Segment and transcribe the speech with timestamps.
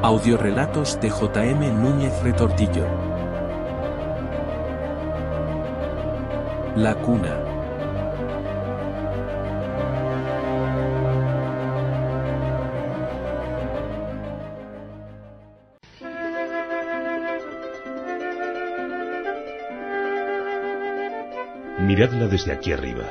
[0.00, 1.72] Audiorelatos de J.M.
[1.72, 2.86] Núñez Retortillo.
[6.76, 7.36] La cuna.
[21.80, 23.02] Miradla desde aquí arriba,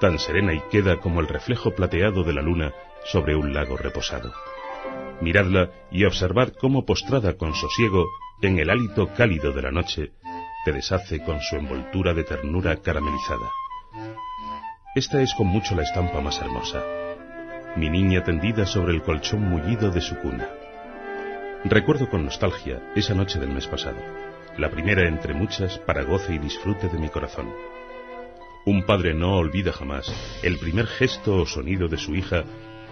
[0.00, 2.74] tan serena y queda como el reflejo plateado de la luna
[3.04, 4.34] sobre un lago reposado.
[5.20, 8.06] Miradla y observad cómo postrada con sosiego
[8.42, 10.12] en el hálito cálido de la noche,
[10.64, 13.50] te deshace con su envoltura de ternura caramelizada.
[14.94, 16.82] Esta es con mucho la estampa más hermosa.
[17.76, 20.48] Mi niña tendida sobre el colchón mullido de su cuna.
[21.64, 23.98] Recuerdo con nostalgia esa noche del mes pasado,
[24.56, 27.52] la primera entre muchas para goce y disfrute de mi corazón.
[28.66, 32.44] Un padre no olvida jamás el primer gesto o sonido de su hija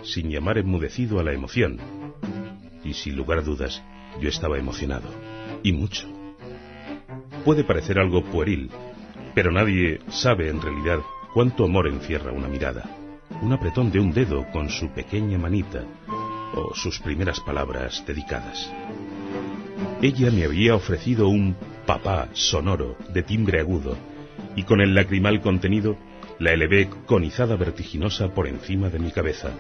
[0.03, 1.79] sin llamar enmudecido a la emoción.
[2.85, 3.83] Y sin lugar a dudas,
[4.21, 5.09] yo estaba emocionado.
[5.63, 6.09] Y mucho.
[7.45, 8.71] Puede parecer algo pueril,
[9.35, 11.01] pero nadie sabe en realidad
[11.35, 12.85] cuánto amor encierra una mirada.
[13.43, 15.85] Un apretón de un dedo con su pequeña manita
[16.55, 18.73] o sus primeras palabras dedicadas.
[20.03, 23.97] Ella me había ofrecido un papá sonoro de timbre agudo
[24.57, 25.97] y con el lacrimal contenido
[26.39, 29.51] la elevé conizada vertiginosa por encima de mi cabeza,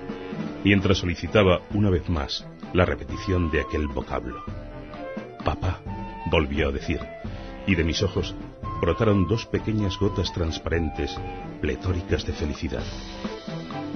[0.65, 4.45] mientras solicitaba una vez más la repetición de aquel vocablo.
[5.45, 5.81] Papá,
[6.31, 7.01] volvió a decir,
[7.67, 8.35] y de mis ojos
[8.81, 11.17] brotaron dos pequeñas gotas transparentes,
[11.61, 12.85] pletóricas de felicidad.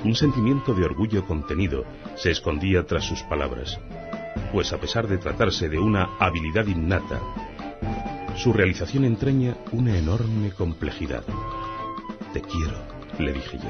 [0.04, 1.84] Un sentimiento de orgullo contenido
[2.16, 3.78] se escondía tras sus palabras,
[4.50, 7.20] pues a pesar de tratarse de una habilidad innata,
[8.36, 11.22] su realización entraña una enorme complejidad.
[12.32, 12.78] Te quiero,
[13.18, 13.68] le dije yo.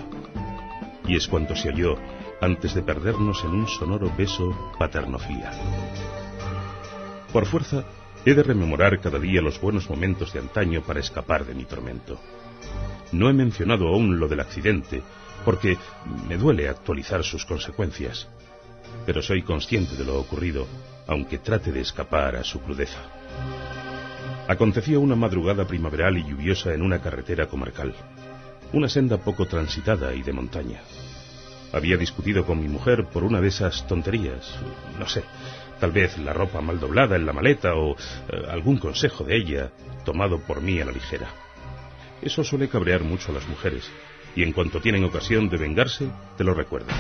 [1.09, 1.97] Y es cuanto se oyó
[2.41, 5.55] antes de perdernos en un sonoro beso paternofilial.
[7.33, 7.85] Por fuerza,
[8.25, 12.21] he de rememorar cada día los buenos momentos de antaño para escapar de mi tormento.
[13.11, 15.03] No he mencionado aún lo del accidente,
[15.45, 15.77] porque
[16.29, 18.29] me duele actualizar sus consecuencias,
[19.05, 20.69] pero soy consciente de lo ocurrido,
[21.09, 23.01] aunque trate de escapar a su crudeza.
[24.47, 27.93] Aconteció una madrugada primaveral y lluviosa en una carretera comarcal
[28.73, 30.81] una senda poco transitada y de montaña.
[31.73, 34.59] Había discutido con mi mujer por una de esas tonterías,
[34.99, 35.25] no sé,
[35.81, 37.97] tal vez la ropa mal doblada en la maleta o eh,
[38.51, 39.73] algún consejo de ella
[40.05, 41.29] tomado por mí a la ligera.
[42.21, 43.91] Eso suele cabrear mucho a las mujeres,
[44.37, 46.97] y en cuanto tienen ocasión de vengarse, te lo recuerdan.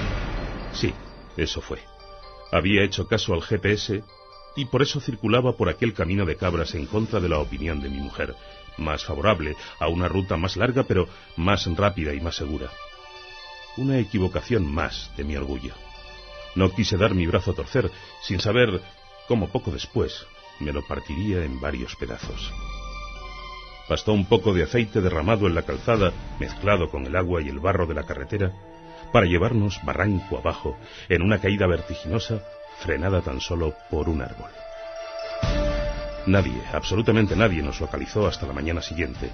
[0.72, 0.92] Sí,
[1.36, 1.78] eso fue.
[2.50, 4.02] Había hecho caso al GPS
[4.56, 7.88] y por eso circulaba por aquel camino de cabras en contra de la opinión de
[7.88, 8.34] mi mujer,
[8.76, 12.70] más favorable a una ruta más larga pero más rápida y más segura.
[13.76, 15.74] Una equivocación más de mi orgullo.
[16.54, 17.90] No quise dar mi brazo a torcer
[18.22, 18.82] sin saber
[19.26, 20.26] cómo poco después
[20.60, 22.52] me lo partiría en varios pedazos.
[23.88, 27.58] Bastó un poco de aceite derramado en la calzada, mezclado con el agua y el
[27.58, 28.52] barro de la carretera,
[29.12, 30.76] para llevarnos barranco abajo
[31.08, 32.42] en una caída vertiginosa
[32.78, 34.50] frenada tan solo por un árbol.
[36.26, 39.30] Nadie, absolutamente nadie nos localizó hasta la mañana siguiente,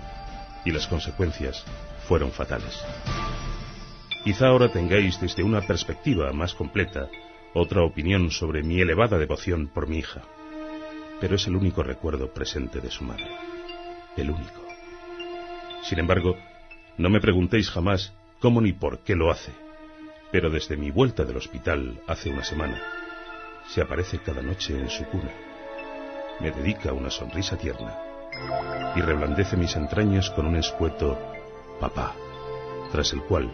[0.65, 1.65] y las consecuencias
[2.07, 2.83] fueron fatales.
[4.25, 7.09] Quizá ahora tengáis desde una perspectiva más completa
[7.55, 10.23] otra opinión sobre mi elevada devoción por mi hija,
[11.21, 13.29] pero es el único recuerdo presente de su madre,
[14.17, 14.63] el único.
[15.83, 16.37] Sin embargo,
[16.97, 19.53] no me preguntéis jamás cómo ni por qué lo hace,
[20.31, 22.83] pero desde mi vuelta del hospital hace una semana,
[23.69, 25.31] se aparece cada noche en su cuna
[26.41, 27.99] me dedica una sonrisa tierna
[28.95, 31.19] y reblandece mis entrañas con un escueto
[31.81, 32.15] papá,
[32.93, 33.51] tras el cual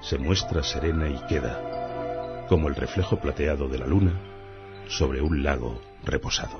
[0.00, 4.12] se muestra serena y queda como el reflejo plateado de la luna
[4.88, 6.58] sobre un lago reposado.